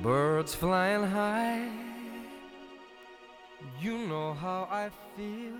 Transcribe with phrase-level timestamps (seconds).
[0.00, 1.68] Birds flying high,
[3.82, 5.52] you know how I feel.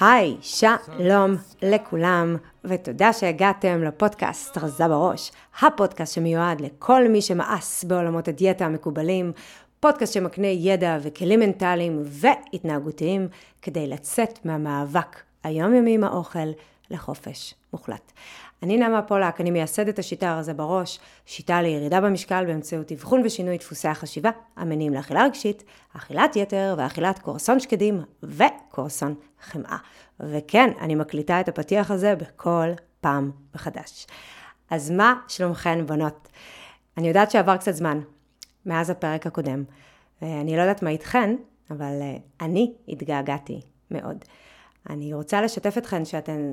[0.00, 8.66] היי, שלום לכולם, ותודה שהגעתם לפודקאסט רזה בראש, הפודקאסט שמיועד לכל מי שמאס בעולמות הדיאטה
[8.66, 9.32] המקובלים,
[9.80, 13.28] פודקאסט שמקנה ידע וכלים מנטליים והתנהגותיים
[13.62, 16.48] כדי לצאת מהמאבק היומיומי עם האוכל
[16.90, 18.12] לחופש מוחלט.
[18.62, 23.88] אני נעמה פולק, אני מייסדת השיטה הרזה בראש, שיטה לירידה במשקל באמצעות אבחון ושינוי דפוסי
[23.88, 25.64] החשיבה, המניעים לאכילה רגשית,
[25.96, 29.76] אכילת יתר ואכילת קורסון שקדים וקורסון חמאה.
[30.20, 32.68] וכן, אני מקליטה את הפתיח הזה בכל
[33.00, 34.06] פעם מחדש.
[34.70, 36.28] אז מה שלומכן בנות?
[36.98, 38.00] אני יודעת שעבר קצת זמן
[38.66, 39.64] מאז הפרק הקודם,
[40.22, 41.36] ואני לא יודעת מה איתכן,
[41.70, 44.24] אבל אה, אני התגעגעתי מאוד.
[44.90, 46.52] אני רוצה לשתף אתכן שאתן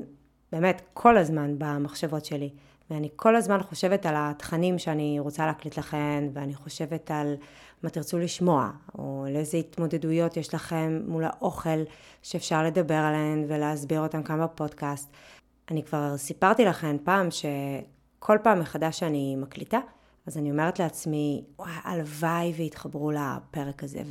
[0.52, 2.50] באמת כל הזמן במחשבות שלי.
[2.90, 7.36] ואני כל הזמן חושבת על התכנים שאני רוצה להקליט לכם, ואני חושבת על
[7.84, 11.84] מה תרצו לשמוע, או על איזה התמודדויות יש לכם מול האוכל
[12.22, 15.12] שאפשר לדבר עליהן ולהסביר אותן כאן בפודקאסט.
[15.72, 19.80] אני כבר סיפרתי לכם פעם שכל פעם מחדש שאני מקליטה,
[20.28, 24.02] אז אני אומרת לעצמי, וואי, הלוואי ויתחברו לפרק הזה,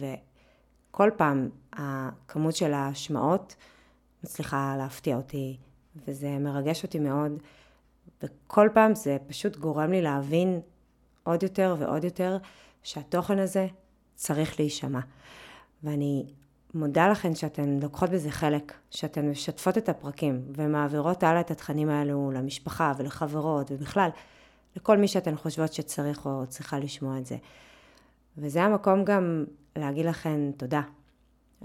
[0.91, 3.57] וכל פעם הכמות של ההשמעות
[4.25, 5.57] מצליחה להפתיע אותי.
[6.09, 7.33] וזה מרגש אותי מאוד,
[8.23, 10.61] וכל פעם זה פשוט גורם לי להבין
[11.23, 12.39] עוד יותר ועוד יותר
[12.83, 13.67] שהתוכן הזה
[14.15, 15.01] צריך להישמע.
[15.83, 16.27] ואני
[16.75, 22.31] מודה לכן שאתן לוקחות בזה חלק, שאתן משתפות את הפרקים ומעבירות הלאה את התכנים האלו
[22.35, 24.09] למשפחה ולחברות ובכלל
[24.77, 27.37] לכל מי שאתן חושבות שצריך או צריכה לשמוע את זה.
[28.39, 29.45] וזה המקום גם
[29.77, 30.83] להגיד לכן תודה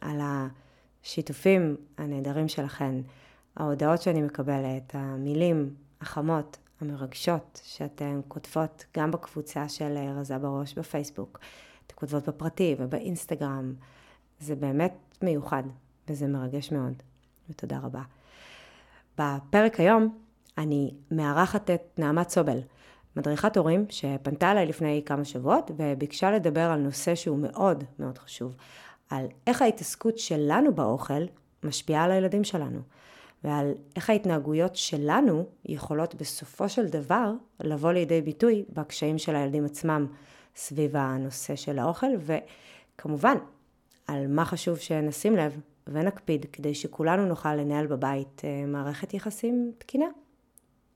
[0.02, 2.96] על השיתופים הנהדרים שלכן.
[3.58, 11.40] ההודעות שאני מקבלת, המילים החמות, המרגשות שאתן כותבות גם בקבוצה של רזה בראש בפייסבוק,
[11.88, 13.74] אתן כותבות בפרטי ובאינסטגרם,
[14.40, 15.64] זה באמת מיוחד
[16.08, 16.94] וזה מרגש מאוד,
[17.50, 18.02] ותודה רבה.
[19.18, 20.18] בפרק היום
[20.58, 22.60] אני מארחת את נעמת סובל,
[23.16, 28.56] מדריכת הורים שפנתה אליי לפני כמה שבועות וביקשה לדבר על נושא שהוא מאוד מאוד חשוב,
[29.10, 31.24] על איך ההתעסקות שלנו באוכל
[31.64, 32.80] משפיעה על הילדים שלנו.
[33.44, 40.08] ועל איך ההתנהגויות שלנו יכולות בסופו של דבר לבוא לידי ביטוי בקשיים של הילדים עצמם
[40.56, 43.38] סביב הנושא של האוכל, וכמובן,
[44.08, 50.06] על מה חשוב שנשים לב ונקפיד כדי שכולנו נוכל לנהל בבית אה, מערכת יחסים תקינה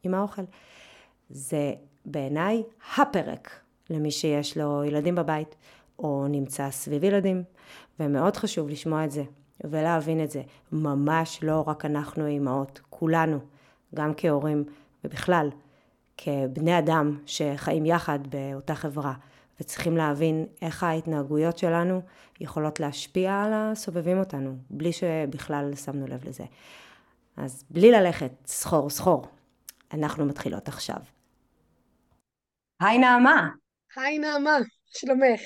[0.04, 0.42] עם האוכל.
[1.30, 1.74] זה
[2.06, 2.64] בעיניי
[2.98, 3.60] הפרק
[3.90, 5.56] למי שיש לו ילדים בבית
[6.00, 7.44] או נמצא סביב ילדים,
[8.00, 9.24] ומאוד חשוב לשמוע את זה.
[9.64, 10.42] ולהבין את זה.
[10.72, 13.40] ממש לא רק אנחנו האימהות, כולנו,
[13.96, 14.64] גם כהורים
[15.04, 15.50] ובכלל,
[16.18, 19.14] כבני אדם שחיים יחד באותה חברה,
[19.60, 22.02] וצריכים להבין איך ההתנהגויות שלנו
[22.40, 26.44] יכולות להשפיע על הסובבים אותנו, בלי שבכלל שמנו לב לזה.
[27.38, 29.28] אז בלי ללכת סחור סחור,
[29.94, 31.00] אנחנו מתחילות עכשיו.
[32.80, 33.50] היי נעמה.
[33.96, 35.42] היי נעמה, שלומך.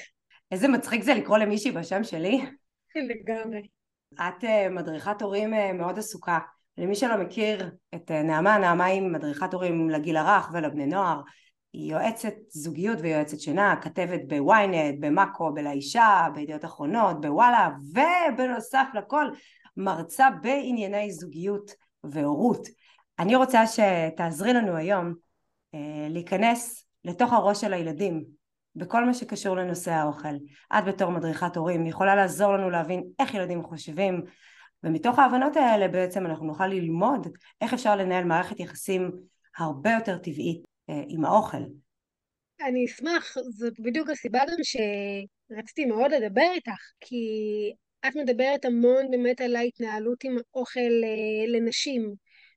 [0.51, 2.45] איזה מצחיק זה לקרוא למישהי בשם שלי.
[2.95, 3.61] לגמרי.
[4.13, 6.39] את אה, מדריכת הורים אה, מאוד עסוקה.
[6.77, 11.22] למי שלא מכיר את אה, נעמה, נעמה היא מדריכת הורים לגיל הרך ולבני נוער.
[11.73, 19.25] היא יועצת זוגיות ויועצת שינה, כתבת בוויינט, במאקו, בלאישה, בידיעות אחרונות, בוואלה, ובנוסף לכל
[19.77, 21.71] מרצה בענייני זוגיות
[22.03, 22.67] והורות.
[23.19, 25.13] אני רוצה שתעזרי לנו היום
[26.09, 28.23] להיכנס לתוך הראש של הילדים
[28.75, 30.35] בכל מה שקשור לנושא האוכל.
[30.77, 34.21] את בתור מדריכת הורים יכולה לעזור לנו להבין איך ילדים חושבים,
[34.83, 37.27] ומתוך ההבנות האלה בעצם אנחנו נוכל ללמוד
[37.61, 39.11] איך אפשר לנהל מערכת יחסים
[39.57, 41.63] הרבה יותר טבעית אה, עם האוכל.
[42.67, 47.25] אני אשמח, זאת בדיוק הסיבה גם שרציתי מאוד לדבר איתך, כי
[48.07, 52.13] את מדברת המון באמת על ההתנהלות עם אוכל אה, לנשים.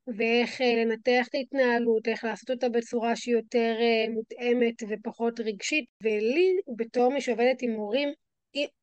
[0.06, 5.84] ואיך אה, לנתח את ההתנהלות, איך לעשות אותה בצורה שהיא יותר אה, מותאמת ופחות רגשית.
[6.02, 8.08] ולי, בתור מי שעובדת עם הורים,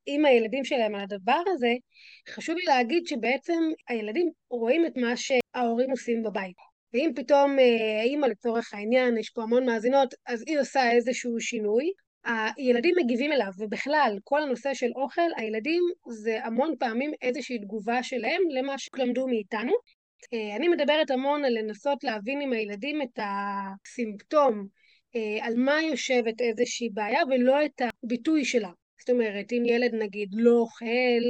[0.06, 1.74] עם הילדים שלהם על הדבר הזה,
[2.30, 6.56] חשוב לי להגיד שבעצם הילדים רואים את מה שההורים עושים בבית.
[6.94, 7.58] ואם פתאום
[8.00, 11.92] האימא אה, לצורך העניין, יש פה המון מאזינות, אז היא עושה איזשהו שינוי,
[12.58, 18.42] הילדים מגיבים אליו, ובכלל, כל הנושא של אוכל, הילדים זה המון פעמים איזושהי תגובה שלהם
[18.50, 19.74] למה שלמדו מאיתנו,
[20.56, 24.68] אני מדברת המון על לנסות להבין עם הילדים את הסימפטום,
[25.16, 28.70] אה, על מה יושבת איזושהי בעיה ולא את הביטוי שלה.
[29.00, 31.24] זאת אומרת, אם ילד נגיד לא אוכל,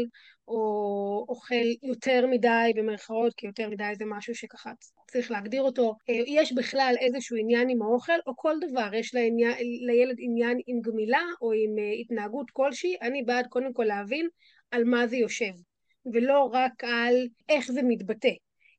[0.48, 4.72] או אוכל יותר מדי במרכאות, כי יותר מדי זה משהו שככה
[5.12, 9.54] צריך להגדיר אותו, אה, יש בכלל איזשהו עניין עם האוכל, או כל דבר, יש לעניין,
[9.88, 14.28] לילד עניין עם גמילה או עם אה, התנהגות כלשהי, אני בעד קודם כל להבין
[14.72, 15.54] על מה זה יושב,
[16.14, 18.32] ולא רק על איך זה מתבטא.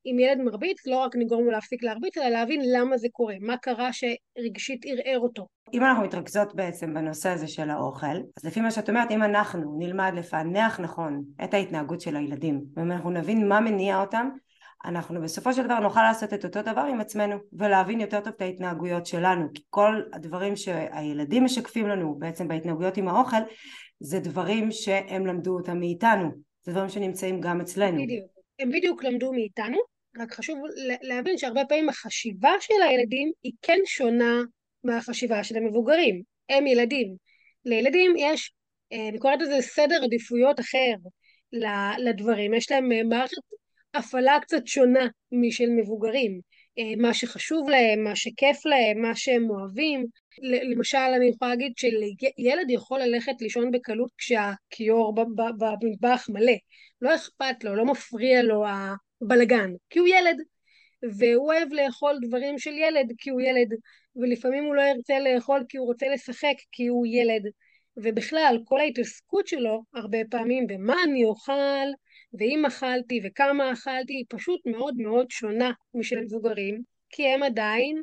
[0.07, 3.57] אם ילד מרביץ, לא רק נגרום לו להפסיק להרביץ, אלא להבין למה זה קורה, מה
[3.57, 5.47] קרה שרגשית ערער אותו.
[5.73, 9.77] אם אנחנו מתרכזות בעצם בנושא הזה של האוכל, אז לפי מה שאת אומרת, אם אנחנו
[9.79, 14.29] נלמד לפענח נכון את ההתנהגות של הילדים, ואם אנחנו נבין מה מניע אותם,
[14.85, 18.41] אנחנו בסופו של דבר נוכל לעשות את אותו דבר עם עצמנו ולהבין יותר טוב את
[18.41, 23.37] ההתנהגויות שלנו כי כל הדברים שהילדים משקפים לנו בעצם בהתנהגויות עם האוכל
[24.01, 26.31] זה דברים שהם למדו אותם מאיתנו
[26.63, 28.27] זה דברים שנמצאים גם אצלנו בדיוק,
[28.59, 29.79] הם בדיוק למדו מאיתנו
[30.19, 30.59] רק חשוב
[31.03, 34.43] להבין שהרבה פעמים החשיבה של הילדים היא כן שונה
[34.85, 36.23] מהחשיבה של המבוגרים.
[36.49, 37.17] הם ילדים.
[37.65, 38.53] לילדים יש,
[38.93, 40.95] אה, אני קוראת לזה סדר עדיפויות אחר
[41.99, 42.55] לדברים.
[42.55, 43.37] יש להם אה, מערכת
[43.95, 46.41] הפעלה קצת שונה משל מבוגרים.
[46.79, 50.07] אה, מה שחשוב להם, מה שכיף להם, מה שהם אוהבים.
[50.73, 55.15] למשל, אני יכולה להגיד שילד יכול ללכת לישון בקלות כשהכיור
[55.59, 56.53] במטבח מלא.
[57.03, 58.65] לא אכפת לו, לא מפריע לו
[59.29, 60.37] בלגן, כי הוא ילד,
[61.03, 63.69] והוא אוהב לאכול דברים של ילד כי הוא ילד,
[64.17, 67.43] ולפעמים הוא לא ירצה לאכול כי הוא רוצה לשחק כי הוא ילד,
[67.97, 71.89] ובכלל כל ההתעסקות שלו הרבה פעמים במה אני אוכל,
[72.39, 78.03] ואם אכלתי וכמה אכלתי, היא פשוט מאוד מאוד שונה משל מבוגרים, כי הם עדיין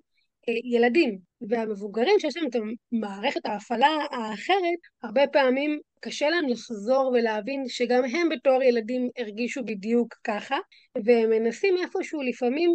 [0.49, 2.55] אה, ילדים, והמבוגרים שיש להם את
[2.91, 10.15] מערכת ההפעלה האחרת, הרבה פעמים קשה להם לחזור ולהבין שגם הם בתור ילדים הרגישו בדיוק
[10.23, 10.57] ככה,
[11.05, 12.71] והם מנסים איפשהו לפעמים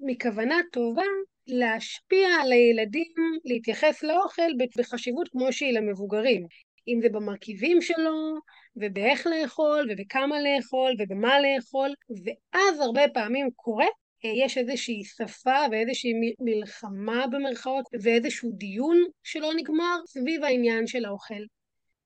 [0.00, 1.02] מכוונה טובה
[1.46, 3.12] להשפיע על הילדים
[3.44, 6.46] להתייחס לאוכל בחשיבות כמו שהיא למבוגרים.
[6.88, 8.34] אם זה במרכיבים שלו,
[8.76, 11.90] ובאיך לאכול, ובכמה לאכול, ובמה לאכול,
[12.24, 13.86] ואז הרבה פעמים קורה
[14.24, 21.44] יש איזושהי שפה ואיזושהי מלחמה במרכאות ואיזשהו דיון שלא נגמר סביב העניין של האוכל.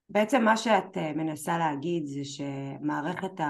[0.09, 3.41] בעצם מה שאת אה, מנסה להגיד זה שמערכת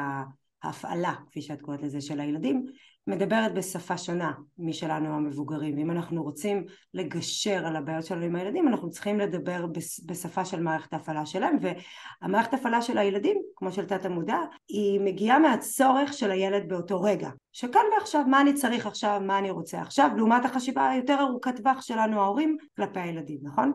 [0.62, 2.66] ההפעלה, כפי שאת קוראת לזה, של הילדים,
[3.06, 5.78] מדברת בשפה שונה משלנו המבוגרים.
[5.78, 6.64] אם אנחנו רוצים
[6.94, 9.66] לגשר על הבעיות שלנו עם הילדים, אנחנו צריכים לדבר
[10.06, 14.38] בשפה של מערכת ההפעלה שלהם, והמערכת ההפעלה של הילדים, כמו של תת המודע,
[14.68, 17.30] היא מגיעה מהצורך של הילד באותו רגע.
[17.52, 21.82] שכאן ועכשיו, מה אני צריך עכשיו, מה אני רוצה עכשיו, לעומת החשיבה היותר ארוכת טווח
[21.82, 23.72] שלנו ההורים כלפי הילדים, נכון?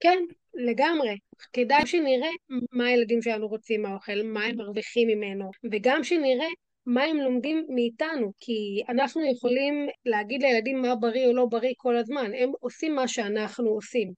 [0.00, 0.18] כן,
[0.56, 1.16] לגמרי.
[1.52, 2.28] כדאי שנראה
[2.72, 6.48] מה הילדים שלנו רוצים מהאוכל, מה הם מרוויחים ממנו, וגם שנראה
[6.86, 11.96] מה הם לומדים מאיתנו, כי אנחנו יכולים להגיד לילדים מה בריא או לא בריא כל
[11.96, 14.12] הזמן, הם עושים מה שאנחנו עושים.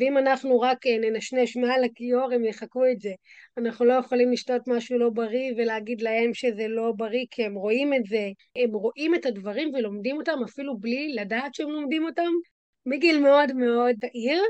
[0.00, 3.12] ואם אנחנו רק אה, ננשנש מעל הכיור הם יחקו את זה.
[3.58, 7.94] אנחנו לא יכולים לשתות משהו לא בריא ולהגיד להם שזה לא בריא כי הם רואים
[7.94, 8.28] את זה.
[8.56, 12.30] הם רואים את הדברים ולומדים אותם אפילו בלי לדעת שהם לומדים אותם
[12.86, 14.42] מגיל מאוד מאוד צעיר,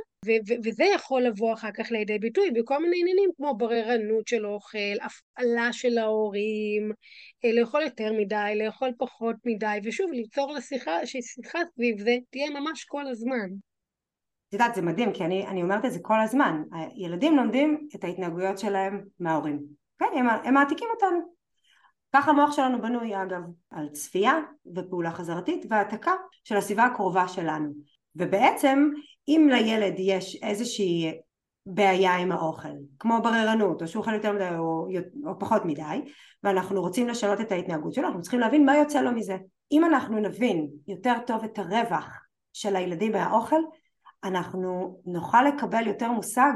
[0.65, 5.73] וזה יכול לבוא אחר כך לידי ביטוי בכל מיני עניינים כמו בררנות של אוכל, הפעלה
[5.73, 6.93] של ההורים,
[7.45, 12.85] אה, לאכול יותר מדי, לאכול פחות מדי, ושוב, ליצור לשיחה, ששיחה סביב זה תהיה ממש
[12.85, 13.49] כל הזמן.
[14.49, 16.63] את יודעת, זה מדהים, כי אני, אני אומרת את זה כל הזמן.
[16.97, 19.59] ילדים לומדים את ההתנהגויות שלהם מההורים.
[19.99, 21.19] כן, הם, הם מעתיקים אותנו.
[22.13, 24.35] ככה המוח שלנו בנוי אגב, על צפייה
[24.77, 26.13] ופעולה חזרתית והעתקה
[26.45, 27.73] של הסביבה הקרובה שלנו.
[28.17, 28.91] ובעצם
[29.29, 31.13] אם לילד יש איזושהי
[31.67, 32.69] בעיה עם האוכל,
[32.99, 34.89] כמו בררנות, או שהוא אוכל יותר מדי או,
[35.27, 36.01] או פחות מדי,
[36.43, 39.37] ואנחנו רוצים לשנות את ההתנהגות שלו, אנחנו צריכים להבין מה יוצא לו מזה.
[39.73, 42.21] אם אנחנו נבין יותר טוב את הרווח
[42.53, 43.61] של הילדים מהאוכל,
[44.25, 46.53] אנחנו נוכל לקבל יותר מושג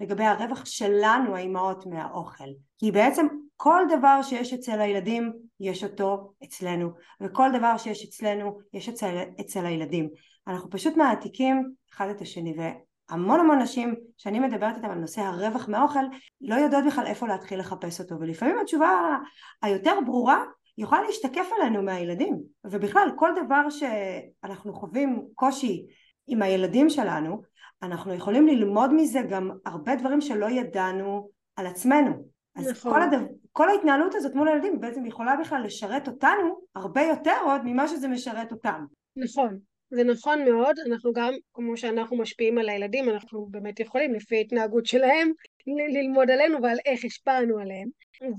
[0.00, 2.48] לגבי הרווח שלנו האימהות מהאוכל.
[2.78, 6.90] כי בעצם כל דבר שיש אצל הילדים יש אותו אצלנו,
[7.20, 10.08] וכל דבר שיש אצלנו יש אצל, אצל הילדים.
[10.46, 15.68] אנחנו פשוט מעתיקים אחד את השני והמון המון נשים שאני מדברת איתן על נושא הרווח
[15.68, 16.04] מהאוכל
[16.40, 19.16] לא יודעות בכלל איפה להתחיל לחפש אותו ולפעמים התשובה
[19.62, 20.44] היותר ברורה
[20.78, 25.86] יכולה להשתקף עלינו מהילדים ובכלל כל דבר שאנחנו חווים קושי
[26.26, 27.42] עם הילדים שלנו
[27.82, 32.92] אנחנו יכולים ללמוד מזה גם הרבה דברים שלא ידענו על עצמנו אז נכון.
[32.92, 37.60] כל, הדבר, כל ההתנהלות הזאת מול הילדים בעצם יכולה בכלל לשרת אותנו הרבה יותר עוד
[37.64, 38.84] ממה שזה משרת אותם.
[39.16, 39.58] נכון,
[39.90, 44.86] זה נכון מאוד, אנחנו גם, כמו שאנחנו משפיעים על הילדים, אנחנו באמת יכולים לפי ההתנהגות
[44.86, 45.32] שלהם
[45.66, 47.88] ללמוד עלינו ועל איך השפענו עליהם.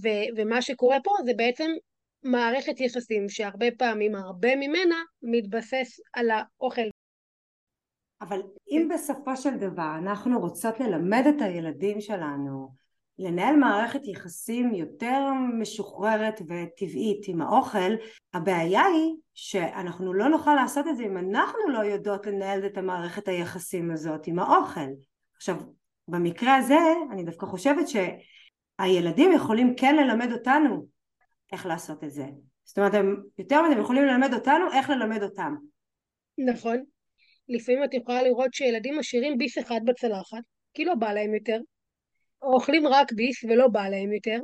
[0.04, 1.72] ו- ומה שקורה פה זה בעצם
[2.24, 6.82] מערכת יחסים שהרבה פעמים, הרבה ממנה, מתבסס על האוכל.
[8.22, 12.70] אבל אם בסופו של דבר אנחנו רוצות ללמד את הילדים שלנו
[13.20, 17.94] לנהל מערכת יחסים יותר משוחררת וטבעית עם האוכל,
[18.34, 23.28] הבעיה היא שאנחנו לא נוכל לעשות את זה אם אנחנו לא יודעות לנהל את המערכת
[23.28, 24.90] היחסים הזאת עם האוכל.
[25.36, 25.56] עכשיו,
[26.08, 26.80] במקרה הזה
[27.12, 30.88] אני דווקא חושבת שהילדים יכולים כן ללמד אותנו
[31.52, 32.26] איך לעשות את זה.
[32.64, 35.56] זאת אומרת, הם יותר מזה, יכולים ללמד אותנו איך ללמד אותם.
[36.38, 36.84] נכון.
[37.50, 40.44] לפעמים את יכולה לראות שילדים משאירים ביס אחד בצלחת,
[40.74, 41.60] כי לא בא להם יותר,
[42.42, 44.40] אוכלים רק ביס ולא בא להם יותר,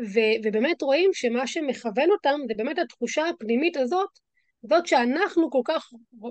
[0.00, 4.08] ו- ובאמת רואים שמה שמכוון אותם זה באמת התחושה הפנימית הזאת,
[4.62, 5.84] זאת שאנחנו כל כך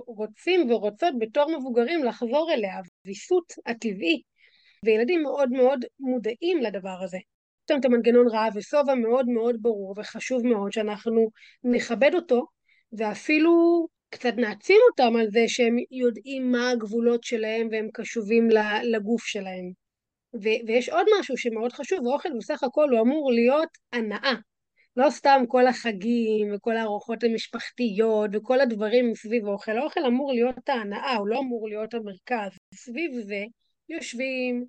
[0.06, 4.22] רוצים ורוצות בתור מבוגרים לחזור אליה, הוויסות הטבעי,
[4.84, 7.16] וילדים מאוד מאוד מודעים לדבר הזה.
[7.16, 11.30] יש להם את המנגנון רעב ושובע מאוד מאוד ברור וחשוב מאוד שאנחנו
[11.64, 12.46] נכבד אותו,
[12.92, 18.48] ואפילו קצת נעצים אותם על זה שהם יודעים מה הגבולות שלהם והם קשובים
[18.82, 19.79] לגוף שלהם.
[20.34, 24.34] ו- ויש עוד משהו שמאוד חשוב, האוכל בסך הכל הוא אמור להיות הנאה.
[24.96, 31.14] לא סתם כל החגים וכל הארוחות המשפחתיות וכל הדברים מסביב האוכל, האוכל אמור להיות ההנאה,
[31.14, 32.50] הוא לא אמור להיות המרכז.
[32.74, 33.44] סביב זה
[33.88, 34.64] יושבים,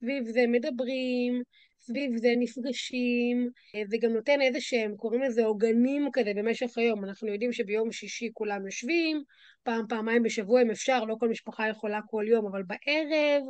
[0.00, 1.42] סביב זה מדברים,
[1.86, 3.48] סביב זה נפגשים,
[3.86, 7.04] זה גם נותן איזה שהם, קוראים לזה עוגנים כזה במשך היום.
[7.04, 9.22] אנחנו יודעים שביום שישי כולם יושבים,
[9.62, 13.42] פעם, פעמיים בשבוע אם אפשר, לא כל משפחה יכולה כל יום, אבל בערב,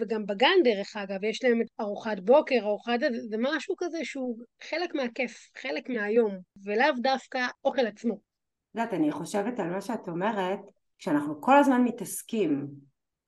[0.00, 3.00] וגם בגן דרך אגב, יש להם ארוחת בוקר, ארוחת...
[3.28, 8.14] זה, משהו כזה שהוא חלק מהכיף, חלק מהיום, ולאו דווקא אוכל עצמו.
[8.14, 8.20] את
[8.74, 10.60] יודעת, אני חושבת על מה שאת אומרת,
[10.98, 12.68] כשאנחנו כל הזמן מתעסקים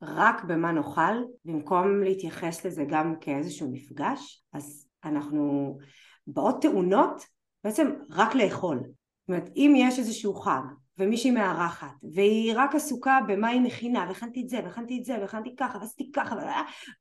[0.06, 5.78] רק במה נאכל, במקום להתייחס לזה גם כאיזשהו מפגש, אז אנחנו
[6.26, 7.22] באות טעונות
[7.64, 8.76] בעצם רק לאכול.
[8.78, 10.62] זאת אומרת, אם יש איזשהו חג
[10.98, 15.56] ומישהי מארחת והיא רק עסוקה במה היא מכינה והכנתי את זה והכנתי את זה והכנתי
[15.56, 16.36] ככה ועשיתי ככה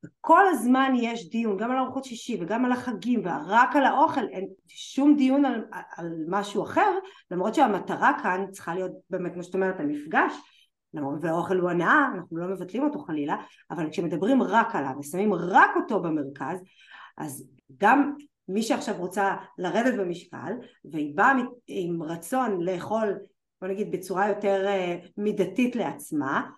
[0.06, 4.48] וכל הזמן יש דיון גם על ארוחות שישי וגם על החגים ורק על האוכל אין
[4.68, 5.66] שום דיון על,
[5.98, 6.92] על משהו אחר
[7.32, 10.34] למרות שהמטרה כאן צריכה להיות באמת כמו שאת אומרת המפגש
[11.22, 13.36] והאוכל הוא הנאה, אנחנו לא מבטלים אותו חלילה,
[13.72, 16.58] אבל כשמדברים רק עליו ושמים רק אותו במרכז,
[17.18, 17.48] אז
[17.78, 18.14] גם
[18.48, 20.54] מי שעכשיו רוצה לרדת במשקל
[20.92, 21.34] והיא באה
[21.68, 23.20] עם רצון לאכול
[23.64, 26.50] בוא נגיד בצורה יותר אה, מידתית לעצמה,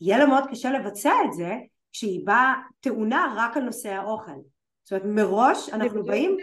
[0.00, 1.54] יהיה לה מאוד קשה לבצע את זה
[1.92, 4.32] כשהיא באה טעונה רק על נושא האוכל.
[4.84, 6.36] זאת אומרת מראש אנחנו באים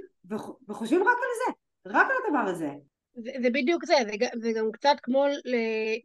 [0.68, 1.52] וחושבים רק על זה,
[1.98, 2.72] רק על הדבר הזה.
[3.18, 5.56] זה, בדיוק זה, זה, זה גם קצת כמו ל,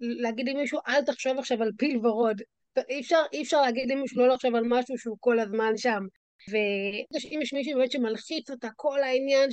[0.01, 2.43] להגיד למישהו אל תחשוב עכשיו על פיל ורוד.
[2.89, 6.03] אי אפשר, אי אפשר להגיד למישהו לא לחשוב על משהו שהוא כל הזמן שם.
[6.49, 9.51] ואם יש מישהו באמת שמלחיץ אותה כל העניין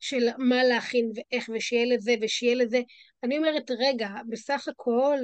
[0.00, 2.80] של מה להכין ואיך ושיהיה לזה ושיהיה לזה,
[3.22, 5.18] אני אומרת רגע, בסך הכל,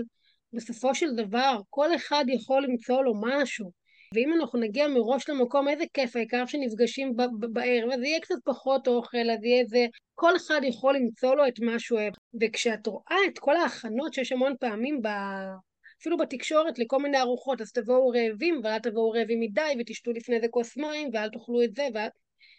[0.52, 3.77] בסופו של דבר, כל אחד יכול למצוא לו משהו.
[4.14, 7.16] ואם אנחנו נגיע מראש למקום, איזה כיף, העיקר שנפגשים
[7.52, 9.86] בערב, אז יהיה קצת פחות אוכל, אז יהיה איזה...
[10.14, 12.12] כל אחד יכול למצוא לו את מה שהוא אוהב.
[12.40, 15.08] וכשאת רואה את כל ההכנות שיש המון פעמים ב...
[16.00, 20.46] אפילו בתקשורת לכל מיני ארוחות, אז תבואו רעבים, ואל תבואו רעבים מדי, ותשתו לפני זה
[20.50, 22.12] כוס מים, ואל תאכלו את זה, ואת...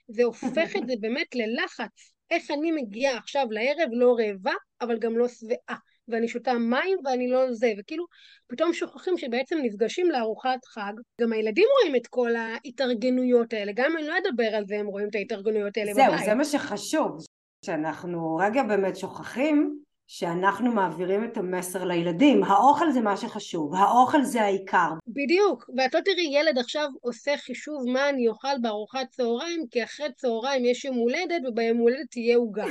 [0.08, 2.14] זה הופך את זה באמת ללחץ.
[2.32, 5.78] איך אני מגיעה עכשיו לערב לא רעבה, אבל גם לא שבעה.
[6.10, 8.06] ואני שותה מים ואני לא זה, וכאילו
[8.48, 13.98] פתאום שוכחים שבעצם נפגשים לארוחת חג, גם הילדים רואים את כל ההתארגנויות האלה, גם אם
[13.98, 16.18] אני לא אדבר על זה, הם רואים את ההתארגנויות האלה זהו, בבית.
[16.18, 17.18] זהו, זה מה שחשוב,
[17.66, 19.80] שאנחנו רגע באמת שוכחים
[20.12, 24.90] שאנחנו מעבירים את המסר לילדים, האוכל זה מה שחשוב, האוכל זה העיקר.
[25.08, 30.14] בדיוק, ואת לא תראי ילד עכשיו עושה חישוב מה אני אוכל בארוחת צהריים, כי אחרי
[30.16, 32.66] צהריים יש יום הולדת וביום הולדת תהיה עוגה.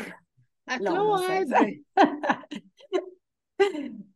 [0.75, 1.57] את לא, לא רואה את זה.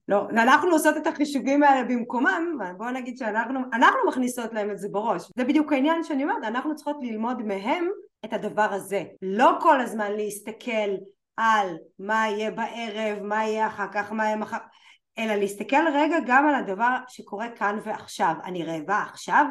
[0.09, 4.89] לא, אנחנו עושות את החישובים האלה במקומם, בואו נגיד שאנחנו אנחנו מכניסות להם את זה
[4.89, 5.31] בראש.
[5.37, 7.89] זה בדיוק העניין שאני אומרת, אנחנו צריכות ללמוד מהם
[8.25, 9.05] את הדבר הזה.
[9.23, 10.95] לא כל הזמן להסתכל
[11.37, 14.57] על מה יהיה בערב, מה יהיה אחר כך, מה יהיה מחר,
[15.19, 18.35] אלא להסתכל רגע גם על הדבר שקורה כאן ועכשיו.
[18.45, 19.47] אני רעבה עכשיו?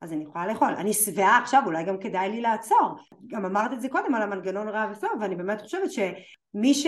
[0.00, 0.74] אז אני יכולה לאכול.
[0.74, 2.96] אני שבעה עכשיו, אולי גם כדאי לי לעצור.
[3.26, 6.86] גם אמרת את זה קודם על המנגנון רעב וסוף, ואני באמת חושבת שמי ש...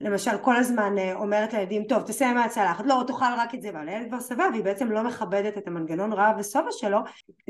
[0.00, 3.70] למשל כל הזמן אה, אומרת לילדים טוב תסיים מהצלחת לא תאכל רק את זה.
[3.70, 6.98] אבל הילד כבר שבע והיא בעצם לא מכבדת את המנגנון רעב ושובע שלו.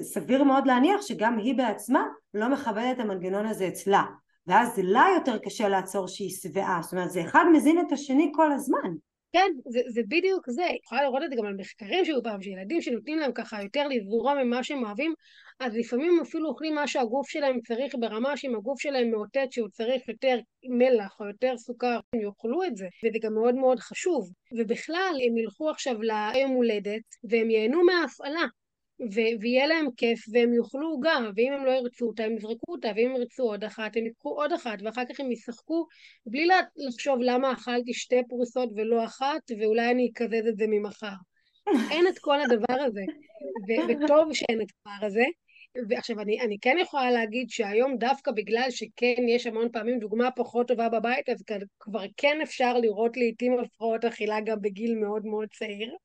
[0.00, 4.04] סביר מאוד להניח שגם היא בעצמה לא מכבדת את המנגנון הזה אצלה.
[4.46, 6.80] ואז לה יותר קשה לעצור שהיא שבעה.
[6.82, 8.94] זאת אומרת זה אחד מזין את השני כל הזמן
[9.32, 10.66] כן, זה, זה בדיוק זה.
[10.84, 14.38] יכולה לראות את זה גם על מחקרים שהיו פעם, שילדים שנותנים להם ככה יותר לזרום
[14.38, 15.14] ממה שהם אוהבים,
[15.60, 19.68] אז לפעמים הם אפילו אוכלים מה שהגוף שלהם צריך ברמה שאם הגוף שלהם מאותת שהוא
[19.68, 24.30] צריך יותר מלח או יותר סוכר, הם יאכלו את זה, וזה גם מאוד מאוד חשוב.
[24.58, 28.46] ובכלל, הם ילכו עכשיו ליום הולדת והם ייהנו מההפעלה.
[29.00, 32.88] ו- ויהיה להם כיף והם יאכלו גם, ואם הם לא ירצו אותה הם יזרקו אותה,
[32.96, 35.86] ואם הם ירצו עוד אחת הם ייקחו עוד אחת, ואחר כך הם ישחקו
[36.26, 41.16] בלי לחשוב למה אכלתי שתי פרוסות ולא אחת, ואולי אני אקזז את זה ממחר.
[41.90, 43.02] אין את כל הדבר הזה,
[43.68, 45.24] ו- וטוב שאין את הדבר הזה.
[45.88, 50.68] ועכשיו אני, אני כן יכולה להגיד שהיום דווקא בגלל שכן יש המון פעמים דוגמה פחות
[50.68, 51.42] טובה בבית אז
[51.80, 55.96] כבר כן אפשר לראות לעיתים הפרעות אכילה גם בגיל מאוד מאוד צעיר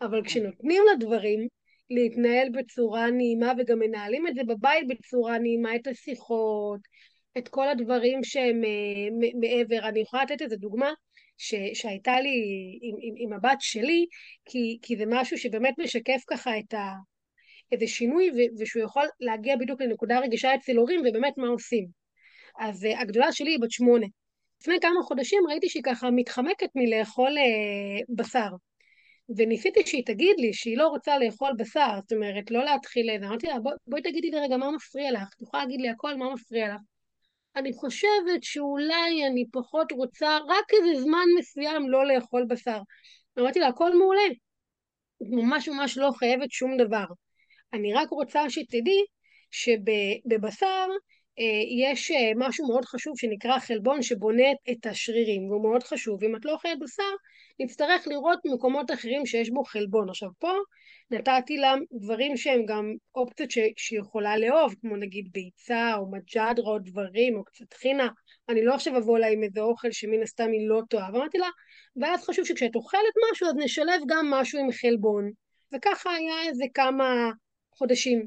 [0.00, 1.48] אבל כשנותנים לדברים
[1.90, 6.80] להתנהל בצורה נעימה וגם מנהלים את זה בבית בצורה נעימה את השיחות
[7.38, 10.92] את כל הדברים שהם uh, מעבר אני יכולה לתת איזה דוגמה
[11.38, 12.38] ש, שהייתה לי
[12.82, 14.06] עם, עם, עם הבת שלי
[14.44, 16.92] כי, כי זה משהו שבאמת משקף ככה את ה...
[17.72, 18.30] איזה שינוי
[18.60, 21.86] ושהוא יכול להגיע בדיוק לנקודה רגישה אצל הורים ובאמת מה עושים.
[22.60, 24.06] אז uh, הגדולה שלי היא בת שמונה.
[24.60, 28.48] לפני כמה חודשים ראיתי שהיא ככה מתחמקת מלאכול uh, בשר.
[29.36, 33.26] וניסיתי שהיא תגיד לי שהיא לא רוצה לאכול בשר, זאת אומרת, לא להתחיל לזה.
[33.26, 36.14] אמרתי לה, בוא, בואי תגידי לי רגע מה מפריע לך, את יכולה להגיד לי הכל,
[36.14, 36.80] מה מפריע לך.
[37.56, 42.80] אני חושבת שאולי אני פחות רוצה רק איזה זמן מסוים לא לאכול בשר.
[43.38, 44.28] אמרתי לה, הכל מעולה.
[45.20, 47.04] ממש ממש לא חייבת שום דבר.
[47.72, 49.04] אני רק רוצה שתדעי
[49.50, 50.86] שבבשר
[51.38, 56.24] אה, יש אה, משהו מאוד חשוב שנקרא חלבון שבונה את השרירים והוא מאוד חשוב.
[56.24, 57.12] אם את לא אוכלת בשר,
[57.60, 60.08] נצטרך לראות מקומות אחרים שיש בו חלבון.
[60.08, 60.52] עכשיו פה
[61.10, 66.78] נתתי לה דברים שהם גם אופציות שהיא יכולה לאהוב, כמו נגיד ביצה או מג'דרה או
[66.78, 68.08] דברים או קצת חינה.
[68.48, 71.14] אני לא עכשיו אבוא לה עם איזה אוכל שמן הסתם היא לא תאהב.
[71.14, 71.48] אמרתי לה,
[71.96, 75.30] ואז חשוב שכשאת אוכלת משהו אז נשלב גם משהו עם חלבון.
[75.74, 77.30] וככה היה איזה כמה
[77.74, 78.26] חודשים.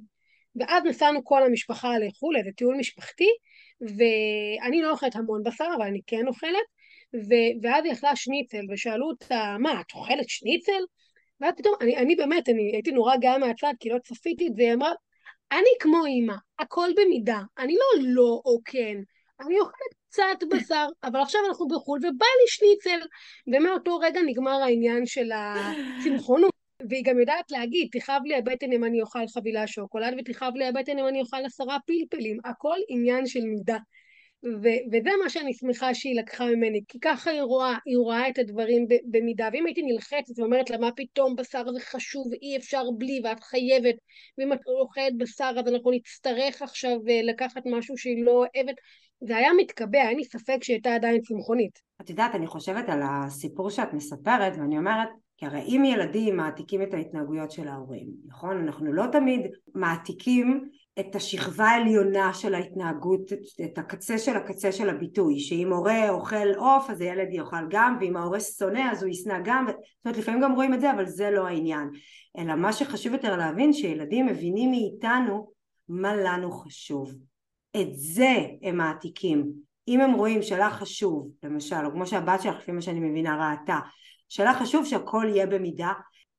[0.55, 3.27] ואז נסענו כל המשפחה לחו"ל, איזה טיול משפחתי,
[3.81, 6.67] ואני לא אוכלת המון בשר, אבל אני כן אוכלת,
[7.15, 10.84] ו- ואז היא אכלה שניצל, ושאלו אותה, מה, את אוכלת שניצל?
[11.41, 14.63] ואז פתאום, אני, אני באמת, אני הייתי נורא גאה מהצד, כי לא צפיתי את זה,
[14.63, 14.91] היא אמרה,
[15.51, 18.96] אני כמו אימא, הכל במידה, אני לא לא או כן,
[19.41, 23.05] אני אוכלת קצת בשר, אבל עכשיו אנחנו בחו"ל ובא לי שניצל,
[23.48, 26.53] ומאותו רגע נגמר העניין של הצמחונות.
[26.89, 31.00] והיא גם יודעת להגיד, תכאב לי הבטן אם אני אוכל חבילה שוקולד, ותכאב לי הבטן
[31.00, 33.78] אם אני אוכל עשרה פלפלים, הכל עניין של מידה.
[34.43, 38.39] ו- וזה מה שאני שמחה שהיא לקחה ממני, כי ככה היא רואה, היא רואה את
[38.39, 43.21] הדברים במידה, ואם הייתי נלחצת ואומרת לה מה פתאום בשר זה חשוב ואי אפשר בלי
[43.23, 43.95] ואת חייבת,
[44.38, 48.75] ואם את אוכלת בשר אז אנחנו נצטרך עכשיו אה, לקחת משהו שהיא לא אוהבת,
[49.21, 51.79] זה היה מתקבע, אין לי ספק שהיא הייתה עדיין צמחונית.
[52.01, 56.82] את יודעת, אני חושבת על הסיפור שאת מספרת, ואני אומרת, כי הרי אם ילדים מעתיקים
[56.82, 58.58] את ההתנהגויות של ההורים, נכון?
[58.58, 59.41] אנחנו לא תמיד
[59.75, 63.21] מעתיקים את השכבה העליונה של ההתנהגות,
[63.65, 68.17] את הקצה של הקצה של הביטוי, שאם הורה אוכל עוף אז הילד יאכל גם, ואם
[68.17, 71.32] ההורה שונא אז הוא ישנא גם, זאת אומרת לפעמים גם רואים את זה אבל זה
[71.32, 71.89] לא העניין,
[72.38, 75.51] אלא מה שחשוב יותר להבין שילדים מבינים מאיתנו
[75.89, 77.13] מה לנו חשוב,
[77.82, 79.51] את זה הם מעתיקים,
[79.88, 83.79] אם הם רואים שלך חשוב, למשל, או כמו שהבת שלך לפי מה שאני מבינה ראתה,
[84.29, 85.91] שאלה חשוב שהכל יהיה במידה,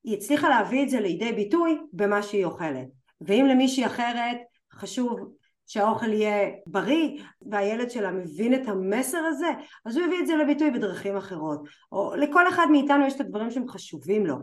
[0.05, 3.04] היא הצליחה להביא את זה לידי ביטוי במה שהיא אוכלת.
[3.21, 4.37] ואם למישהי אחרת
[4.73, 5.35] חשוב
[5.67, 9.49] שהאוכל יהיה בריא והילד שלה מבין את המסר הזה,
[9.85, 11.69] אז הוא יביא את זה לביטוי בדרכים אחרות.
[11.93, 14.37] או לכל אחד מאיתנו יש את הדברים שהם חשובים לו.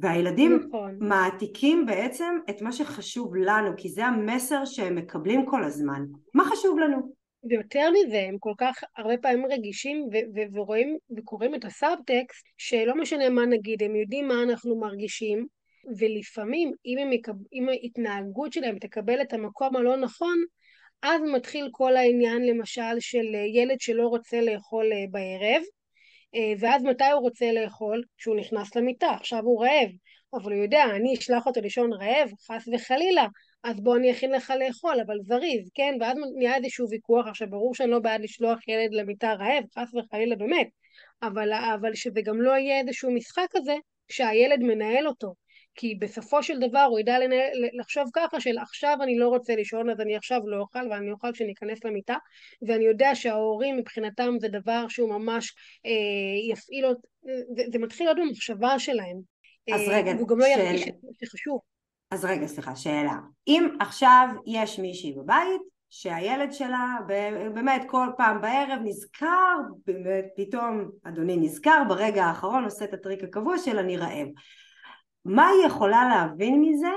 [0.00, 0.96] והילדים נכון.
[1.00, 6.04] מעתיקים בעצם את מה שחשוב לנו, כי זה המסר שהם מקבלים כל הזמן.
[6.34, 7.12] מה חשוב לנו?
[7.44, 12.94] ויותר מזה, הם כל כך הרבה פעמים רגישים ו- ו- ורואים וקוראים את הסאבטקסט, שלא
[12.94, 15.46] משנה מה נגיד, הם יודעים מה אנחנו מרגישים,
[15.98, 17.32] ולפעמים אם, הם יקב...
[17.52, 20.38] אם ההתנהגות שלהם תקבל את המקום הלא נכון,
[21.02, 25.62] אז מתחיל כל העניין למשל של ילד שלא רוצה לאכול אה, בערב,
[26.34, 28.02] אה, ואז מתי הוא רוצה לאכול?
[28.18, 29.88] כשהוא נכנס למיטה, עכשיו הוא רעב,
[30.34, 33.26] אבל הוא יודע, אני אשלח אותו לישון רעב, חס וחלילה,
[33.64, 35.94] אז בוא אני אכין לך לאכול, אבל זריז, כן?
[36.00, 40.36] ואז נהיה איזשהו ויכוח, עכשיו ברור שאני לא בעד לשלוח ילד למיטה רעב, חס וחלילה
[40.36, 40.68] באמת,
[41.22, 43.74] אבל, אבל שזה גם לא יהיה איזשהו משחק כזה
[44.08, 45.34] שהילד מנהל אותו.
[45.74, 49.90] כי בסופו של דבר הוא ידע לנהל, לחשוב ככה של עכשיו אני לא רוצה לישון
[49.90, 52.16] אז אני עכשיו לא אוכל ואני אוכל כשאני אכנס למיטה
[52.68, 55.54] ואני יודע שההורים מבחינתם זה דבר שהוא ממש
[55.86, 56.84] אה, יפעיל,
[57.56, 59.20] זה, זה מתחיל להיות במחשבה שלהם.
[59.74, 60.88] אז אה, רגע, והוא גם לא ירגיש
[61.24, 61.60] שחשוב.
[62.10, 63.14] אז רגע, סליחה, שאלה.
[63.46, 66.96] אם עכשיו יש מישהי בבית שהילד שלה
[67.54, 69.56] באמת כל פעם בערב נזכר,
[69.86, 74.28] באמת פתאום אדוני נזכר ברגע האחרון עושה את הטריק הקבוע של אני רעב.
[75.24, 76.88] מה היא יכולה להבין מזה?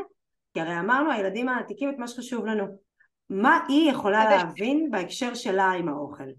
[0.53, 2.65] כי הרי אמרנו הילדים מעתיקים את מה שחשוב לנו.
[3.29, 6.29] מה היא יכולה להבין בהקשר שלה עם האוכל?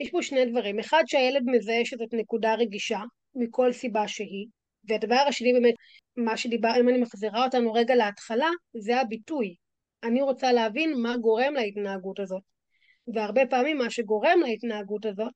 [0.00, 0.78] יש פה שני דברים.
[0.78, 3.00] אחד שהילד מזהה שזאת נקודה רגישה
[3.34, 4.46] מכל סיבה שהיא,
[4.88, 5.74] והדבר השני באמת,
[6.16, 9.54] מה שדיבר, אם אני מחזירה אותנו רגע להתחלה, זה הביטוי.
[10.04, 12.42] אני רוצה להבין מה גורם להתנהגות הזאת.
[13.14, 15.32] והרבה פעמים מה שגורם להתנהגות הזאת,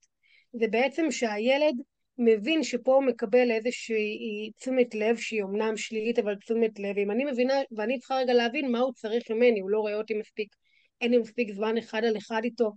[0.52, 1.74] זה בעצם שהילד
[2.18, 6.98] מבין שפה הוא מקבל איזושהי תשומת לב שהיא אמנם שלילית אבל תשומת לב.
[6.98, 10.14] אם אני מבינה ואני צריכה רגע להבין מה הוא צריך ממני הוא לא רואה אותי
[10.14, 10.48] מספיק
[11.00, 12.72] אין לי מספיק זמן אחד על אחד איתו.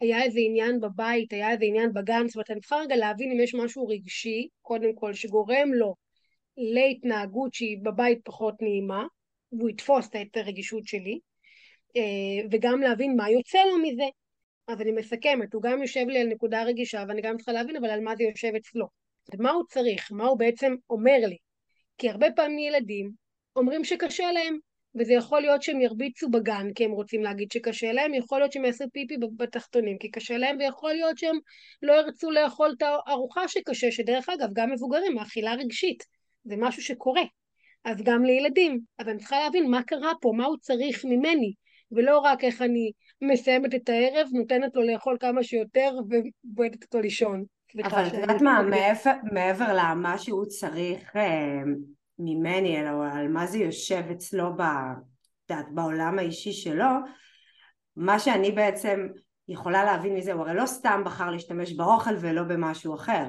[0.00, 3.40] היה איזה עניין בבית היה איזה עניין בגן זאת אומרת אני צריכה רגע להבין אם
[3.40, 5.94] יש משהו רגשי קודם כל שגורם לו
[6.56, 9.06] להתנהגות שהיא בבית פחות נעימה
[9.52, 11.18] והוא יתפוס את הרגישות שלי
[11.96, 14.04] אה, וגם להבין מה יוצא לו מזה
[14.68, 17.90] אז אני מסכמת, הוא גם יושב לי על נקודה רגישה ואני גם צריכה להבין אבל
[17.90, 18.86] על מה זה יושב אצלו.
[19.38, 21.36] מה הוא צריך, מה הוא בעצם אומר לי.
[21.98, 23.10] כי הרבה פעמים ילדים
[23.56, 24.58] אומרים שקשה להם,
[24.98, 28.64] וזה יכול להיות שהם ירביצו בגן כי הם רוצים להגיד שקשה להם, יכול להיות שהם
[28.64, 31.38] יעשו פיפי בתחתונים כי קשה להם, ויכול להיות שהם
[31.82, 36.04] לא ירצו לאכול את הארוחה שקשה, שדרך אגב גם מבוגרים, מאכילה רגשית,
[36.44, 37.22] זה משהו שקורה.
[37.84, 38.80] אז גם לילדים.
[38.98, 41.52] אז אני צריכה להבין מה קרה פה, מה הוא צריך ממני.
[41.92, 47.44] ולא רק איך אני מסיימת את הערב, נותנת לו לאכול כמה שיותר ובועטת אותו לישון.
[47.84, 51.62] אבל את יודעת מה, מעבר, מעבר למה שהוא צריך אה,
[52.18, 54.62] ממני, אלא על מה זה יושב אצלו ב,
[55.48, 56.90] דעת, בעולם האישי שלו,
[57.96, 59.08] מה שאני בעצם
[59.48, 63.24] יכולה להבין מזה, הוא הרי לא סתם בחר להשתמש באוכל ולא במשהו אחר.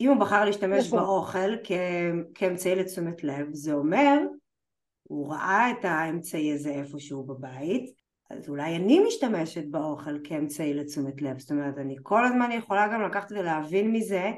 [0.00, 0.98] אם הוא בחר להשתמש נכון.
[0.98, 1.56] באוכל
[2.34, 4.18] כאמצעי לתשומת לב, זה אומר
[5.02, 8.01] הוא ראה את האמצעי הזה איפשהו בבית,
[8.32, 13.02] אז אולי אני משתמשת באוכל כאמצעי לתשומת לב, זאת אומרת אני כל הזמן יכולה גם
[13.02, 14.30] לקחת ולהבין מזה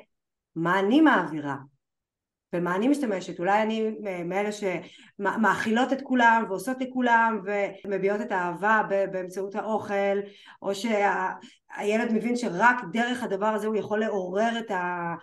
[0.56, 1.56] מה אני מעבירה
[2.52, 3.90] ומה אני משתמשת, אולי אני
[4.24, 7.40] מאלה שמאכילות את כולם ועושות לכולם
[7.86, 10.18] ומביעות את האהבה באמצעות האוכל
[10.62, 15.14] או שהילד מבין שרק דרך הדבר הזה הוא יכול לעורר את ה...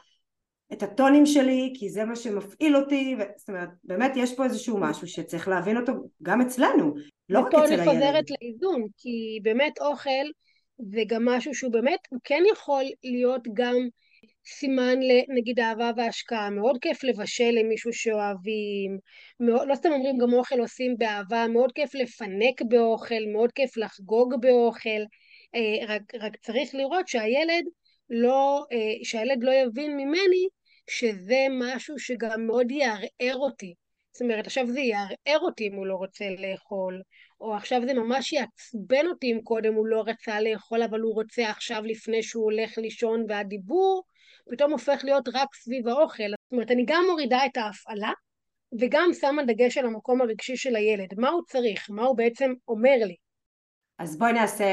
[0.74, 3.22] את הטונים שלי, כי זה מה שמפעיל אותי, ו...
[3.38, 6.94] זאת אומרת, באמת יש פה איזשהו משהו שצריך להבין אותו גם אצלנו,
[7.32, 7.80] לא רק אצל הילד.
[7.80, 10.26] ופה אני חוזרת לאיזון, כי באמת אוכל
[10.78, 13.76] זה גם משהו שהוא באמת, הוא כן יכול להיות גם
[14.46, 18.98] סימן לנגיד אהבה והשקעה, מאוד כיף לבשל למישהו שאוהבים,
[19.40, 24.36] מאוד, לא סתם אומרים גם אוכל עושים באהבה, מאוד כיף לפנק באוכל, מאוד כיף לחגוג
[24.42, 24.90] באוכל,
[25.56, 27.64] אה, רק, רק צריך לראות שהילד
[28.10, 30.48] לא, אה, שהילד לא יבין ממני
[30.90, 33.74] שזה משהו שגם מאוד יערער אותי.
[34.14, 37.02] זאת אומרת, עכשיו זה יערער אותי אם הוא לא רוצה לאכול,
[37.42, 41.50] או עכשיו זה ממש יעצבן אותי אם קודם הוא לא רצה לאכול, אבל הוא רוצה
[41.50, 44.04] עכשיו לפני שהוא הולך לישון, והדיבור
[44.52, 46.24] פתאום הופך להיות רק סביב האוכל.
[46.30, 48.12] זאת אומרת, אני גם מורידה את ההפעלה,
[48.80, 51.20] וגם שמה דגש על המקום הרגשי של הילד.
[51.20, 51.88] מה הוא צריך?
[51.90, 53.16] מה הוא בעצם אומר לי?
[54.00, 54.66] אז בואי נעשה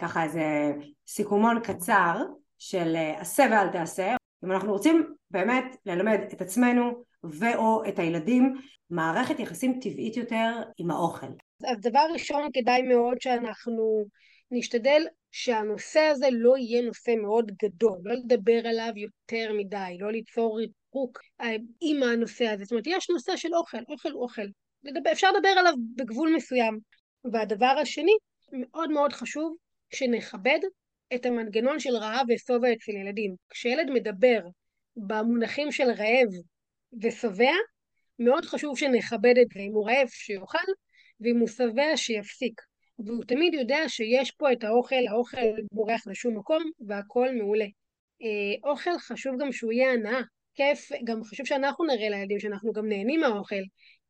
[0.00, 0.72] ככה איזה
[1.06, 2.16] סיכומון קצר
[2.58, 4.16] של עשה ואל תעשה.
[4.44, 8.54] אם אנחנו רוצים באמת ללמד את עצמנו ואו את הילדים
[8.90, 11.26] מערכת יחסים טבעית יותר עם האוכל.
[11.68, 14.04] אז דבר ראשון כדאי מאוד שאנחנו
[14.50, 15.02] נשתדל
[15.32, 21.20] שהנושא הזה לא יהיה נושא מאוד גדול, לא לדבר עליו יותר מדי, לא ליצור ריחוק
[21.40, 22.64] אה, עם הנושא הזה.
[22.64, 24.46] זאת אומרת, יש נושא של אוכל, אוכל הוא אוכל.
[24.84, 26.78] לדבר, אפשר לדבר עליו בגבול מסוים.
[27.32, 28.12] והדבר השני,
[28.52, 29.56] מאוד מאוד חשוב
[29.94, 30.58] שנכבד
[31.14, 33.34] את המנגנון של רעב ושובע אצל ילדים.
[33.50, 34.40] כשילד מדבר
[34.96, 36.28] במונחים של רעב
[37.02, 37.52] ושבע,
[38.18, 39.60] מאוד חשוב שנכבד את זה.
[39.60, 40.72] אם הוא רעב שיאכל,
[41.20, 42.60] ואם הוא שבע שיפסיק.
[42.98, 45.36] והוא תמיד יודע שיש פה את האוכל, האוכל
[45.72, 47.66] בורח לשום מקום, והכל מעולה.
[48.22, 50.20] אה, אוכל חשוב גם שהוא יהיה הנאה.
[50.54, 53.62] כיף, גם חשוב שאנחנו נראה לילדים שאנחנו גם נהנים מהאוכל.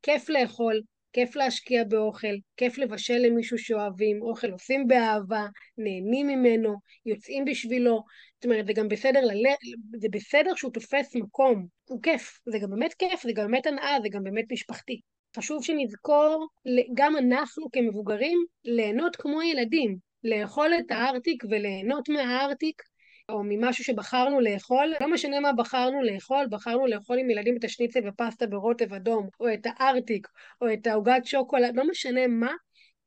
[0.03, 0.81] כיף לאכול,
[1.13, 5.47] כיף להשקיע באוכל, כיף לבשל למישהו שאוהבים, אוכל עושים באהבה,
[5.79, 6.75] נהנים ממנו,
[7.07, 8.03] יוצאים בשבילו,
[8.35, 9.55] זאת אומרת זה גם בסדר, לל...
[10.01, 13.97] זה בסדר שהוא תופס מקום, הוא כיף, זה גם באמת כיף, זה גם באמת הנאה,
[14.03, 15.01] זה גם באמת משפחתי.
[15.37, 16.49] חשוב שנזכור,
[16.95, 22.83] גם אנחנו כמבוגרים, ליהנות כמו ילדים, לאכול את הארטיק וליהנות מהארטיק
[23.29, 28.09] או ממשהו שבחרנו לאכול, לא משנה מה בחרנו לאכול, בחרנו לאכול עם ילדים את השניצל
[28.09, 30.27] ופסטה ברוטב אדום, או את הארטיק,
[30.61, 32.53] או את העוגת שוקולד, לא משנה מה,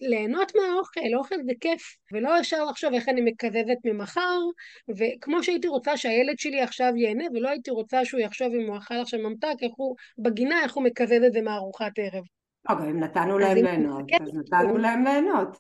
[0.10, 4.40] ליהנות מהאוכל, אוכל זה כיף, ולא ישר לחשוב איך אני מקזזת ממחר,
[4.98, 8.96] וכמו שהייתי רוצה שהילד שלי עכשיו ייהנה, ולא הייתי רוצה שהוא יחשוב אם הוא אכל
[8.96, 12.24] עכשיו ממתק, איך הוא, בגינה, איך הוא מקזז את זה מארוחת ערב.
[12.70, 15.58] אוקיי, אם נתנו להם ליהנות, אז נתנו להם ליהנות.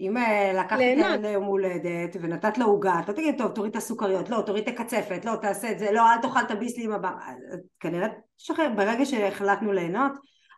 [0.00, 4.30] אם אה, לקחת את ליום הולדת ונתת לו עוגה, אתה תגיד, טוב, תוריד את הסוכריות,
[4.30, 7.10] לא, תוריד את הקצפת, לא, תעשה את זה, לא, אל תאכל את הביסלי עם הבא.
[7.80, 10.12] כנראה תשחרר, ברגע שהחלטנו ליהנות,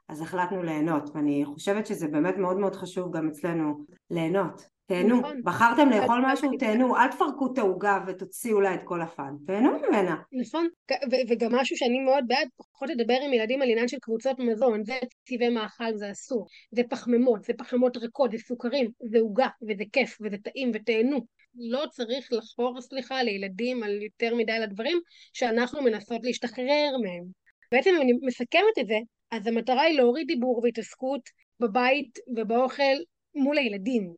[0.08, 4.74] אז החלטנו ליהנות, ואני חושבת שזה באמת מאוד מאוד חשוב גם אצלנו ליהנות.
[4.86, 5.40] תהנו, נכון.
[5.44, 6.66] בחרתם לאכול משהו, תתקע.
[6.66, 10.16] תהנו, אל תפרקו את העוגה ותוציאו לה את כל הפאן, תהנו ממנה.
[10.32, 14.38] נכון, ו- וגם משהו שאני מאוד בעד, פחות לדבר עם ילדים על עניין של קבוצות
[14.38, 19.48] מזון, זה צבעי מאכל, זה אסור, זה פחמימות, זה פחמימות ריקות, זה סוכרים, זה עוגה,
[19.68, 21.26] וזה כיף, וזה טעים, ותהנו.
[21.58, 25.00] לא צריך לחפור, סליחה, לילדים על יותר מדי לדברים
[25.32, 27.24] שאנחנו מנסות להשתחרר מהם.
[27.72, 28.98] בעצם אני מסכמת את זה,
[29.36, 31.20] אז המטרה היא להוריד דיבור והתעסקות
[31.60, 32.96] בבית ובאוכל
[33.34, 34.14] מול הילדים.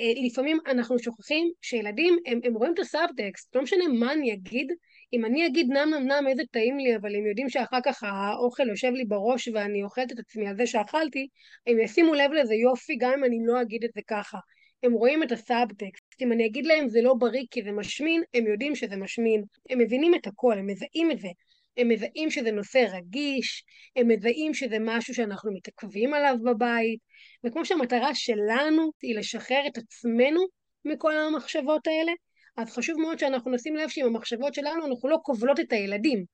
[0.00, 4.72] אה, לפעמים אנחנו שוכחים שילדים, הם, הם רואים את הסאבטקסט, לא משנה מה אני אגיד,
[5.12, 8.68] אם אני אגיד נם נם נם איזה טעים לי, אבל הם יודעים שאחר כך האוכל
[8.68, 11.28] יושב לי בראש ואני אוכלת את עצמי על זה שאכלתי,
[11.66, 14.38] הם ישימו לב לזה יופי גם אם אני לא אגיד את זה ככה.
[14.82, 18.46] הם רואים את הסאבטקסט, אם אני אגיד להם זה לא בריא כי זה משמין, הם
[18.46, 21.28] יודעים שזה משמין, הם מבינים את הכל, הם מזהים את זה.
[21.76, 23.64] הם מזהים שזה נושא רגיש,
[23.96, 27.00] הם מזהים שזה משהו שאנחנו מתעכבים עליו בבית,
[27.44, 30.40] וכמו שהמטרה שלנו היא לשחרר את עצמנו
[30.84, 32.12] מכל המחשבות האלה,
[32.56, 36.24] אז חשוב מאוד שאנחנו נשים לב שעם המחשבות שלנו אנחנו לא כובלות את הילדים.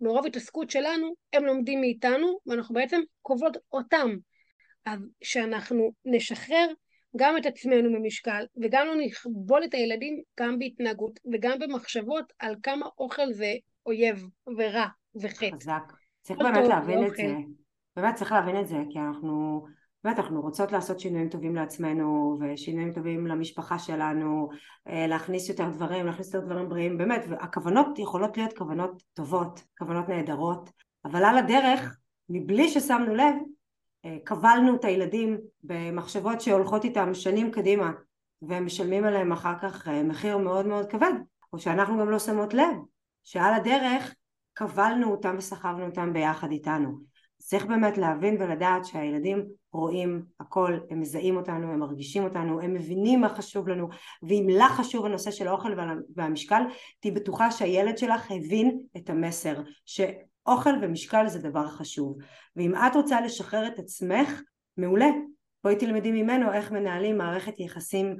[0.00, 4.16] מרוב התעסקות שלנו, הם לומדים מאיתנו, ואנחנו בעצם כובלות אותם.
[4.84, 6.66] אז שאנחנו נשחרר
[7.16, 12.86] גם את עצמנו ממשקל, וגם לא נכבול את הילדים גם בהתנהגות וגם במחשבות על כמה
[12.98, 13.54] אוכל זה
[13.86, 14.86] אויב ורע
[15.22, 15.56] וחטא.
[15.60, 15.92] חזק.
[16.22, 17.22] צריך באמת טוב, להבין את אוכל.
[17.22, 17.36] זה.
[17.96, 19.64] באמת צריך להבין את זה, כי אנחנו,
[20.04, 24.48] באמת אנחנו רוצות לעשות שינויים טובים לעצמנו, ושינויים טובים למשפחה שלנו,
[24.88, 30.08] אה, להכניס יותר דברים, להכניס יותר דברים בריאים, באמת, והכוונות יכולות להיות כוונות טובות, כוונות
[30.08, 30.70] נהדרות,
[31.04, 31.96] אבל על הדרך,
[32.28, 33.34] מבלי ששמנו לב,
[34.04, 37.92] אה, כבלנו את הילדים במחשבות שהולכות איתם שנים קדימה,
[38.42, 41.12] והם משלמים עליהם אחר כך אה, מחיר מאוד מאוד כבד,
[41.52, 42.76] או שאנחנו גם לא שמות לב,
[43.26, 44.14] שעל הדרך
[44.54, 46.98] כבלנו אותם וסחבנו אותם ביחד איתנו.
[47.38, 53.20] צריך באמת להבין ולדעת שהילדים רואים הכל, הם מזהים אותנו, הם מרגישים אותנו, הם מבינים
[53.20, 53.88] מה חשוב לנו,
[54.22, 56.62] ואם לך חשוב הנושא של האוכל וה- והמשקל,
[57.00, 62.16] תהיי בטוחה שהילד שלך הבין את המסר, שאוכל ומשקל זה דבר חשוב.
[62.56, 64.42] ואם את רוצה לשחרר את עצמך,
[64.76, 65.10] מעולה.
[65.64, 68.16] בואי תלמדי ממנו איך מנהלים מערכת יחסים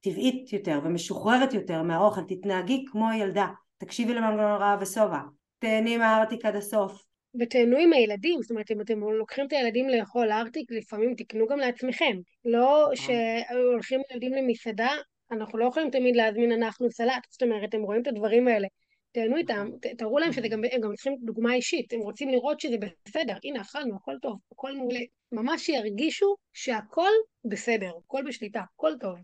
[0.00, 3.46] טבעית יותר ומשוחררת יותר מהאוכל, תתנהגי כמו ילדה,
[3.78, 5.20] תקשיבי למנגנון רעב ושובע,
[5.58, 7.02] תהני מהארטיק עד הסוף.
[7.40, 11.58] ותהנו עם הילדים, זאת אומרת, אם אתם לוקחים את הילדים לאכול ארטיק, לפעמים תקנו גם
[11.58, 12.16] לעצמכם.
[12.44, 14.90] לא שהולכים ילדים למסעדה,
[15.32, 18.68] אנחנו לא יכולים תמיד להזמין אנחנו סלט, זאת אומרת, הם רואים את הדברים האלה.
[19.12, 22.60] תהנו איתם, ת- תראו להם שזה גם, הם גם צריכים דוגמה אישית, הם רוצים לראות
[22.60, 22.76] שזה
[23.08, 25.00] בסדר, הנה אכלנו, הכל טוב, הכל מעולה.
[25.32, 27.10] ממש שירגישו שהכל
[27.44, 29.18] בסדר, הכל בשליטה, הכל טוב.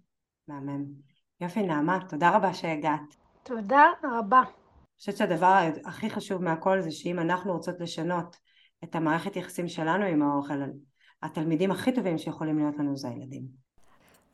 [0.49, 0.85] מהמם.
[1.41, 3.22] יופי נעמה, תודה רבה שהגעת.
[3.43, 4.39] תודה רבה.
[4.39, 8.37] אני חושבת שהדבר הכי חשוב מהכל זה שאם אנחנו רוצות לשנות
[8.85, 10.55] את המערכת יחסים שלנו עם האוכל,
[11.23, 13.43] התלמידים הכי טובים שיכולים להיות לנו זה הילדים.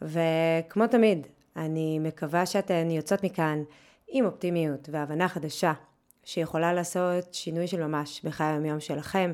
[0.02, 3.62] וכמו תמיד, אני מקווה שאתן יוצאות מכאן
[4.08, 5.72] עם אופטימיות והבנה חדשה
[6.24, 9.32] שיכולה לעשות שינוי של ממש בחיי היומיום שלכם,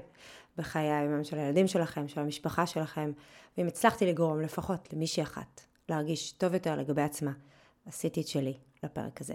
[0.59, 3.13] בחיי היומיום של הילדים שלכם, של המשפחה שלכם,
[3.59, 7.31] ואם הצלחתי לגרום לפחות למישהי אחת להרגיש טוב יותר לגבי עצמה,
[7.87, 9.35] עשיתי את שלי לפרק הזה.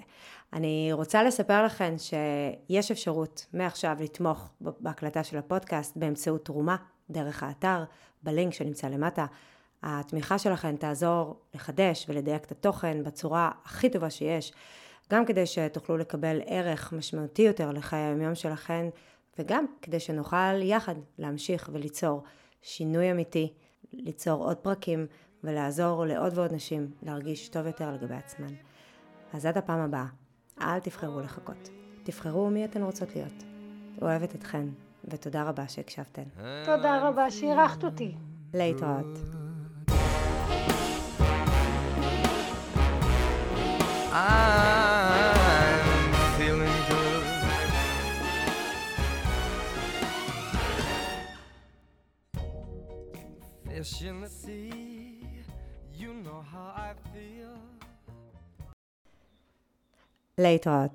[0.53, 6.75] אני רוצה לספר לכם שיש אפשרות מעכשיו לתמוך בהקלטה של הפודקאסט באמצעות תרומה
[7.09, 7.83] דרך האתר,
[8.23, 9.25] בלינק שנמצא למטה.
[9.83, 14.53] התמיכה שלכם תעזור לחדש ולדייק את התוכן בצורה הכי טובה שיש,
[15.11, 18.89] גם כדי שתוכלו לקבל ערך משמעותי יותר לחיי היומיום שלכם,
[19.39, 22.23] וגם כדי שנוכל יחד להמשיך וליצור
[22.61, 23.53] שינוי אמיתי,
[23.93, 25.07] ליצור עוד פרקים
[25.43, 28.53] ולעזור לעוד ועוד נשים להרגיש טוב יותר לגבי עצמן.
[29.33, 30.05] אז עד הפעם הבאה,
[30.61, 31.69] אל תבחרו לחכות.
[32.03, 33.43] תבחרו מי אתן רוצות להיות.
[34.01, 34.67] אוהבת אתכן,
[35.05, 36.23] ותודה רבה שהקשבתן.
[36.65, 38.15] תודה רבה שאירחת אותי.
[38.53, 39.19] להתראות.
[44.11, 47.23] I'm feeling good.
[53.65, 54.98] Fish in the sea,
[60.37, 60.89] Later.